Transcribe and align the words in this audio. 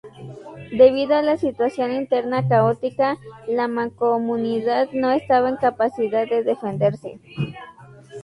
Debido 0.71 1.15
a 1.15 1.21
la 1.21 1.37
situación 1.37 1.91
interna 1.91 2.47
caótica, 2.47 3.19
la 3.47 3.67
Mancomunidad 3.67 4.89
no 4.93 5.11
estaba 5.11 5.47
en 5.47 5.57
capacidad 5.57 6.25
de 6.27 6.43
defenderse. 6.43 7.19